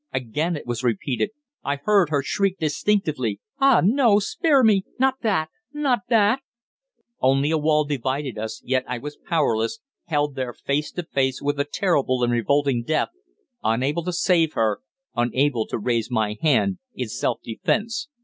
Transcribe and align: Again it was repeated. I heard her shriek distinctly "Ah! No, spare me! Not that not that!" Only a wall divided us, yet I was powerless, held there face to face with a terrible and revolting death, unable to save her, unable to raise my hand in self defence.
Again 0.11 0.55
it 0.55 0.65
was 0.65 0.81
repeated. 0.83 1.29
I 1.63 1.75
heard 1.75 2.09
her 2.09 2.23
shriek 2.23 2.57
distinctly 2.57 3.39
"Ah! 3.59 3.83
No, 3.85 4.17
spare 4.17 4.63
me! 4.63 4.83
Not 4.97 5.21
that 5.21 5.49
not 5.73 5.99
that!" 6.09 6.39
Only 7.19 7.51
a 7.51 7.57
wall 7.59 7.83
divided 7.85 8.35
us, 8.35 8.63
yet 8.65 8.83
I 8.87 8.97
was 8.97 9.15
powerless, 9.23 9.79
held 10.05 10.33
there 10.33 10.53
face 10.53 10.91
to 10.93 11.03
face 11.03 11.39
with 11.39 11.59
a 11.59 11.65
terrible 11.71 12.23
and 12.23 12.33
revolting 12.33 12.81
death, 12.81 13.09
unable 13.63 14.03
to 14.05 14.11
save 14.11 14.53
her, 14.53 14.79
unable 15.15 15.67
to 15.67 15.77
raise 15.77 16.09
my 16.09 16.35
hand 16.41 16.79
in 16.95 17.07
self 17.07 17.39
defence. 17.43 18.07